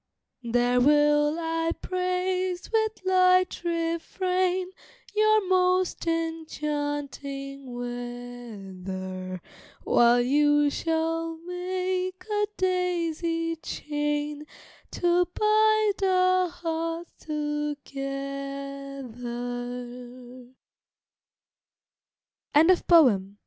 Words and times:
There 0.41 0.81
will 0.81 1.37
I 1.39 1.73
praise 1.79 2.71
with 2.73 3.05
light 3.05 3.63
refrain 3.63 4.71
Your 5.13 5.47
most 5.47 6.07
enchanting 6.07 7.71
weather, 7.71 9.39
While 9.83 10.19
you 10.21 10.71
shall 10.71 11.37
make 11.45 12.25
a 12.31 12.47
daisy 12.57 13.57
chain, 13.57 14.47
To 14.89 15.27
bind 15.35 16.03
our 16.03 16.49
hearts 16.49 17.11
together. 17.19 17.35
WHAT'S 22.55 22.81
WRONG? 22.89 23.37